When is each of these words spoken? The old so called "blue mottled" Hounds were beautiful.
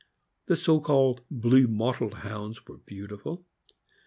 The 0.47 0.53
old 0.53 0.59
so 0.59 0.79
called 0.79 1.21
"blue 1.29 1.67
mottled" 1.67 2.15
Hounds 2.15 2.65
were 2.65 2.77
beautiful. 2.79 3.45